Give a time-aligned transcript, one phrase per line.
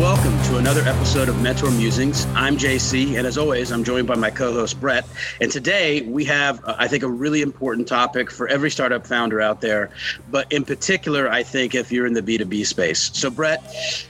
[0.00, 2.26] welcome to another episode of Mentor Musings.
[2.34, 5.06] I'm JC, and as always, I'm joined by my co host, Brett.
[5.40, 9.40] And today we have, uh, I think, a really important topic for every startup founder
[9.40, 9.90] out there,
[10.30, 13.10] but in particular, I think if you're in the B2B space.
[13.14, 13.62] So, Brett,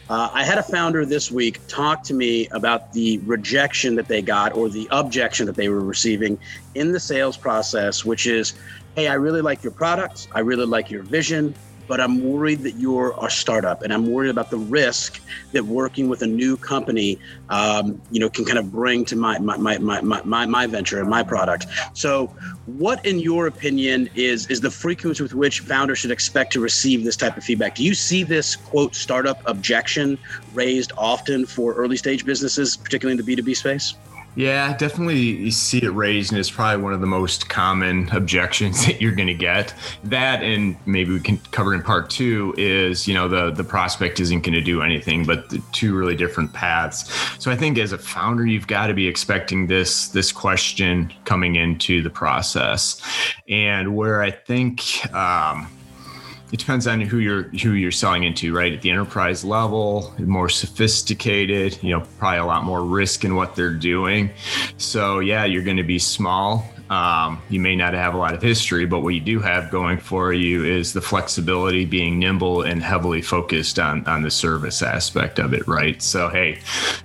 [0.08, 4.22] uh, I had a founder this week talk to me about the rejection that they
[4.22, 6.38] got or the objection that they were receiving
[6.74, 8.54] in the sales process, which is,
[8.96, 11.54] hey, I really like your product, I really like your vision
[11.86, 15.20] but I'm worried that you're a startup, and I'm worried about the risk
[15.52, 19.38] that working with a new company, um, you know, can kind of bring to my
[19.38, 21.66] my, my my my my venture and my product.
[21.94, 22.26] So,
[22.66, 27.04] what, in your opinion, is is the frequency with which founders should expect to receive
[27.04, 27.74] this type of feedback?
[27.74, 30.18] Do you see this quote startup objection
[30.52, 33.94] raised often for early stage businesses, particularly in the B2B space?
[34.36, 38.84] Yeah, definitely you see it raised, and it's probably one of the most common objections
[38.86, 39.72] that you're going to get.
[40.02, 44.18] That, and maybe we can cover in part two, is you know the the prospect
[44.20, 47.10] isn't going to do anything, but the two really different paths.
[47.42, 51.54] So I think as a founder, you've got to be expecting this this question coming
[51.56, 53.00] into the process,
[53.48, 54.82] and where I think.
[55.14, 55.68] Um,
[56.54, 58.72] it depends on who you're who you're selling into, right?
[58.72, 63.56] At the enterprise level, more sophisticated, you know, probably a lot more risk in what
[63.56, 64.30] they're doing.
[64.76, 68.42] So yeah, you're going to be small um, you may not have a lot of
[68.42, 72.82] history, but what you do have going for you is the flexibility, being nimble and
[72.82, 76.02] heavily focused on on the service aspect of it, right?
[76.02, 76.58] So hey,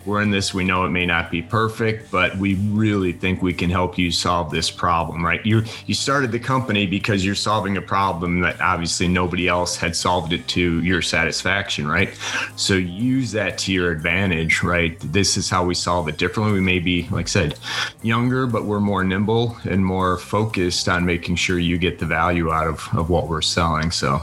[0.05, 0.53] we're in this.
[0.53, 4.11] We know it may not be perfect, but we really think we can help you
[4.11, 5.45] solve this problem, right?
[5.45, 9.95] You you started the company because you're solving a problem that obviously nobody else had
[9.95, 12.09] solved it to your satisfaction, right?
[12.57, 14.99] So use that to your advantage, right?
[14.99, 16.53] This is how we solve it differently.
[16.53, 17.59] We may be, like I said,
[18.01, 22.51] younger, but we're more nimble and more focused on making sure you get the value
[22.51, 23.91] out of, of what we're selling.
[23.91, 24.21] So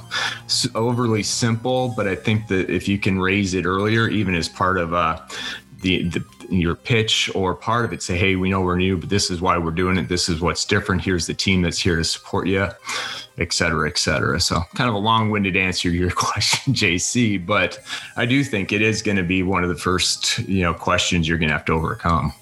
[0.74, 4.78] overly simple, but I think that if you can raise it earlier, even as part
[4.78, 5.20] of uh,
[5.80, 9.08] the, the your pitch or part of it, say, hey, we know we're new, but
[9.08, 10.08] this is why we're doing it.
[10.08, 11.02] This is what's different.
[11.02, 12.68] Here's the team that's here to support you,
[13.38, 14.40] et cetera, et cetera.
[14.40, 17.80] So kind of a long-winded answer to your question, JC, but
[18.16, 21.28] I do think it is going to be one of the first, you know, questions
[21.28, 22.32] you're going to have to overcome.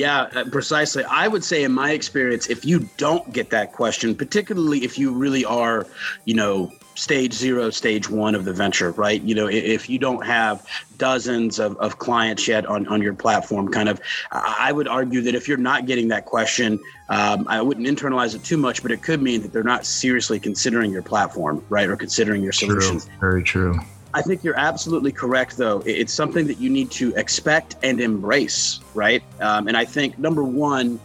[0.00, 1.04] Yeah, uh, precisely.
[1.04, 5.12] I would say, in my experience, if you don't get that question, particularly if you
[5.12, 5.86] really are,
[6.24, 9.20] you know, stage zero, stage one of the venture, right?
[9.20, 10.66] You know, if you don't have
[10.96, 14.00] dozens of, of clients yet on, on your platform, kind of,
[14.32, 18.42] I would argue that if you're not getting that question, um, I wouldn't internalize it
[18.42, 21.90] too much, but it could mean that they're not seriously considering your platform, right?
[21.90, 23.04] Or considering your solutions.
[23.04, 23.14] True.
[23.20, 23.78] Very true.
[24.12, 25.82] I think you're absolutely correct, though.
[25.86, 29.22] It's something that you need to expect and embrace, right?
[29.40, 30.98] Um, and I think number one,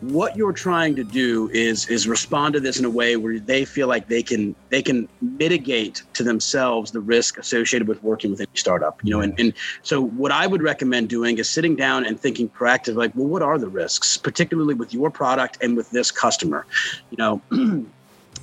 [0.00, 3.64] what you're trying to do is is respond to this in a way where they
[3.64, 8.38] feel like they can they can mitigate to themselves the risk associated with working with
[8.38, 12.06] any startup you know and, and so what i would recommend doing is sitting down
[12.06, 15.90] and thinking proactive like well what are the risks particularly with your product and with
[15.90, 16.64] this customer
[17.10, 17.42] you know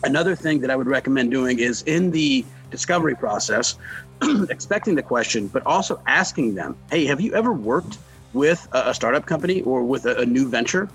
[0.06, 3.78] another thing that i would recommend doing is in the discovery process,
[4.50, 8.00] expecting the question, but also asking them, hey, have you ever worked
[8.36, 10.90] with a, startup company or with a, a new venture.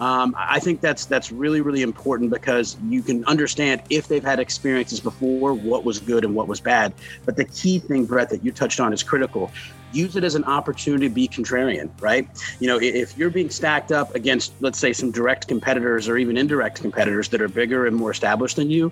[0.00, 4.38] Um, I think that's that's really really important because you can understand if they've had
[4.38, 6.94] experiences before, what was good and what was bad.
[7.24, 9.50] But the key thing, Brett, that you touched on is critical.
[9.92, 12.28] Use it as an opportunity to be contrarian, right?
[12.58, 16.36] You know, if you're being stacked up against, let's say, some direct competitors or even
[16.36, 18.90] indirect competitors that are bigger and more established than you,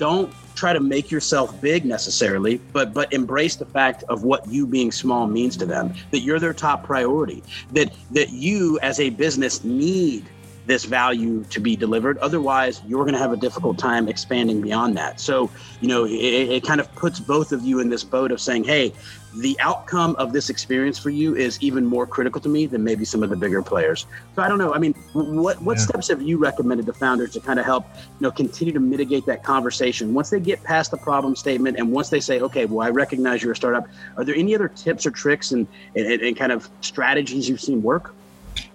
[0.00, 4.66] don't try to make yourself big necessarily, but but embrace the fact of what you
[4.66, 5.92] being small means to them.
[6.10, 7.44] That you're their top priority.
[7.72, 10.24] That that you as a business need
[10.66, 12.16] this value to be delivered.
[12.18, 15.18] Otherwise, you're going to have a difficult time expanding beyond that.
[15.18, 15.50] So,
[15.80, 18.64] you know, it, it, kind of puts both of you in this boat of saying,
[18.64, 18.92] hey,
[19.34, 23.04] the outcome of this experience for you is even more critical to me than maybe
[23.04, 24.06] some of the bigger players.
[24.34, 24.74] So I don't know.
[24.74, 25.84] I mean, what what yeah.
[25.84, 29.26] steps have you recommended to founders to kind of help, you know, continue to mitigate
[29.26, 32.86] that conversation once they get past the problem statement and once they say, okay, well,
[32.86, 33.86] I recognize you're a startup.
[34.16, 37.82] Are there any other tips or tricks and, and, and kind of strategies you've seen
[37.82, 38.14] work?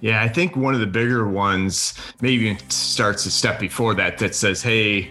[0.06, 4.36] Yeah, I think one of the bigger ones maybe starts a step before that that
[4.36, 5.10] says, hey,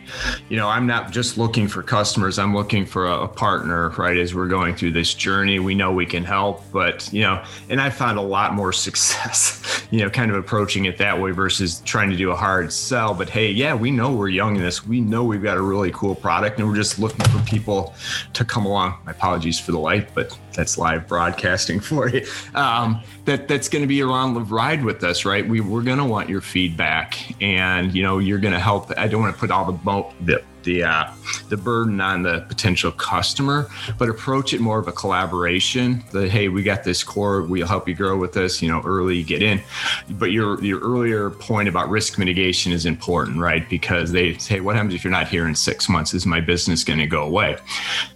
[0.48, 4.16] you know, I'm not just looking for customers, I'm looking for a, partner, right?
[4.16, 7.80] As we're going through this journey, we know we can help, but, you know, and
[7.80, 11.80] I found a lot more success, you know, kind of approaching it that way versus
[11.80, 13.14] trying to do a hard sell.
[13.14, 14.86] But hey, yeah, we know we're young in this.
[14.86, 17.94] We know we've got a really cool product and we're just looking for people
[18.34, 18.98] to come along.
[19.04, 22.24] My apologies for the light, but that's live broadcasting for you.
[22.54, 25.46] Um, that that's going to be around the ride with us, right?
[25.46, 28.92] We we're going to want your feedback, and you know you're going to help.
[28.96, 31.10] I don't want to put all the, the the uh,
[31.48, 33.68] the burden on the potential customer,
[33.98, 36.02] but approach it more of a collaboration.
[36.12, 38.62] That hey, we got this core, we'll help you grow with this.
[38.62, 39.60] You know, early get in.
[40.10, 43.68] But your your earlier point about risk mitigation is important, right?
[43.68, 46.14] Because they say, what happens if you're not here in six months?
[46.14, 47.56] Is my business going to go away?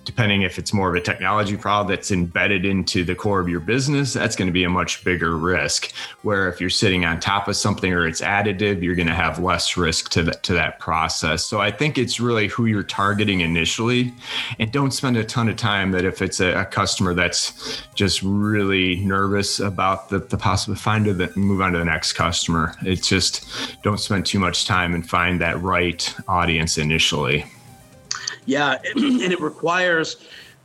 [0.04, 3.60] Depending if it's more of a technology problem that's embedded into the core of your
[3.60, 5.92] business, that's going to be a much bigger risk.
[6.22, 9.38] Where if you're sitting on top of something or it's additive, you're going to have
[9.38, 11.44] less risk to that to that process.
[11.44, 14.12] So I think it's really who you're targeting initially,
[14.58, 18.22] and don't spend a ton of time that if it's a, a customer that's just
[18.22, 22.74] really nervous about the the possible find the move on to the next customer.
[22.82, 23.46] It's just
[23.82, 27.44] don't spend too much time and find that right audience initially.
[28.46, 30.16] Yeah, and it requires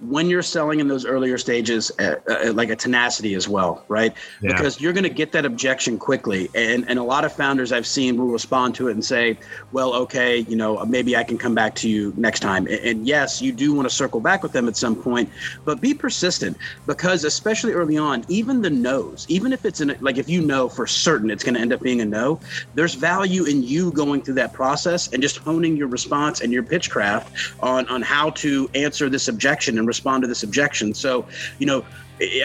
[0.03, 4.13] when you're selling in those earlier stages, uh, uh, like a tenacity as well, right?
[4.41, 4.51] Yeah.
[4.51, 7.88] Because you're going to get that objection quickly, and and a lot of founders I've
[7.88, 9.38] seen will respond to it and say,
[9.71, 13.07] "Well, okay, you know, maybe I can come back to you next time." And, and
[13.07, 15.29] yes, you do want to circle back with them at some point,
[15.65, 20.17] but be persistent because especially early on, even the no's, even if it's in like
[20.17, 22.39] if you know for certain it's going to end up being a no,
[22.73, 26.63] there's value in you going through that process and just honing your response and your
[26.63, 30.94] pitch craft on on how to answer this objection and respond to this objection.
[30.94, 31.28] So,
[31.60, 31.86] you know,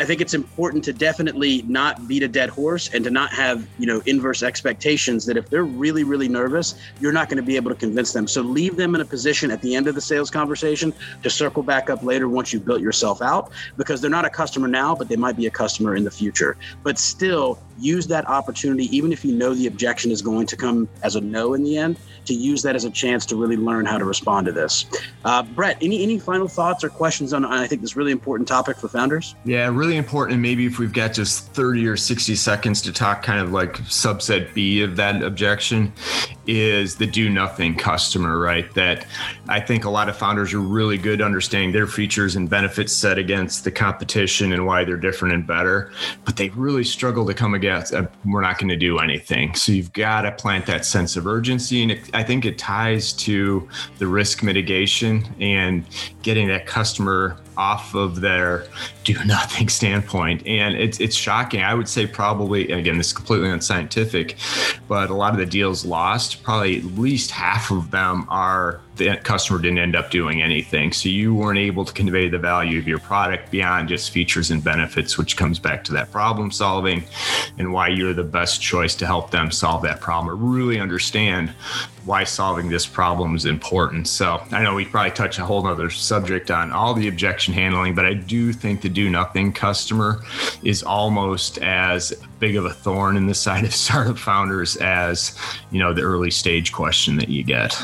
[0.00, 3.66] I think it's important to definitely not beat a dead horse and to not have,
[3.78, 7.56] you know, inverse expectations that if they're really, really nervous, you're not going to be
[7.56, 8.26] able to convince them.
[8.26, 10.92] So leave them in a position at the end of the sales conversation
[11.22, 14.68] to circle back up later once you've built yourself out because they're not a customer
[14.68, 16.56] now, but they might be a customer in the future.
[16.82, 20.88] But still use that opportunity, even if you know the objection is going to come
[21.02, 23.86] as a no in the end, to use that as a chance to really learn
[23.86, 24.86] how to respond to this.
[25.24, 28.76] Uh, Brett, any any final thoughts or questions on, I think this really important topic
[28.76, 29.34] for founders?
[29.44, 30.40] Yeah, really important.
[30.40, 34.52] Maybe if we've got just 30 or 60 seconds to talk kind of like subset
[34.54, 35.92] B of that objection
[36.46, 38.72] is the do nothing customer, right?
[38.74, 39.06] That
[39.48, 43.18] I think a lot of founders are really good understanding their features and benefits set
[43.18, 45.92] against the competition and why they're different and better,
[46.24, 49.54] but they really struggle to come against uh, we're not going to do anything.
[49.54, 53.12] So you've got to plant that sense of urgency and it, I think it ties
[53.14, 53.68] to
[53.98, 55.84] the risk mitigation and
[56.22, 58.66] getting that customer off of their
[59.04, 60.46] do nothing standpoint.
[60.46, 61.62] And it's it's shocking.
[61.62, 64.36] I would say probably again this is completely unscientific,
[64.86, 69.16] but a lot of the deals lost, probably at least half of them are the
[69.16, 70.92] customer didn't end up doing anything.
[70.92, 74.62] So you weren't able to convey the value of your product beyond just features and
[74.62, 77.04] benefits, which comes back to that problem solving
[77.56, 81.50] and why you're the best choice to help them solve that problem or really understand
[82.04, 84.08] why solving this problem is important.
[84.08, 87.94] So I know we probably touch a whole other subject on all the objection handling,
[87.94, 90.22] but I do think the do nothing customer
[90.64, 95.38] is almost as big of a thorn in the side of startup founders as,
[95.70, 97.76] you know, the early stage question that you get.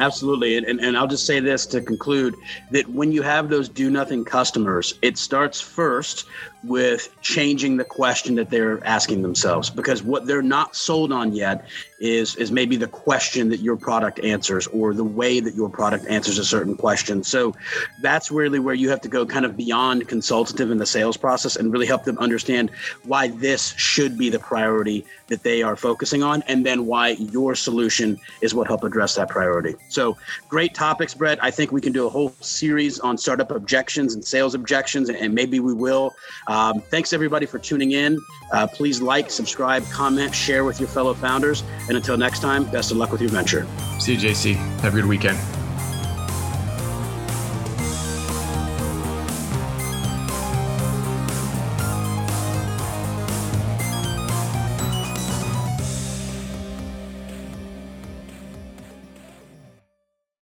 [0.00, 0.56] Absolutely.
[0.56, 2.34] And, and, and, I'll just say this to conclude
[2.70, 6.26] that when you have those do nothing customers, it starts first
[6.64, 11.66] with changing the question that they're asking themselves because what they're not sold on yet
[12.00, 16.06] is is maybe the question that your product answers or the way that your product
[16.08, 17.22] answers a certain question.
[17.22, 17.54] So
[18.02, 21.56] that's really where you have to go kind of beyond consultative in the sales process
[21.56, 22.70] and really help them understand
[23.04, 27.54] why this should be the priority that they are focusing on and then why your
[27.54, 29.74] solution is what help address that priority.
[29.88, 30.16] So
[30.48, 31.42] great topics brett.
[31.42, 35.34] I think we can do a whole series on startup objections and sales objections and
[35.34, 36.14] maybe we will
[36.50, 38.18] um, thanks everybody for tuning in.
[38.52, 41.62] Uh, please like, subscribe, comment, share with your fellow founders.
[41.88, 43.66] And until next time, best of luck with your venture.
[43.98, 44.54] See you, JC.
[44.80, 45.38] Have a good weekend.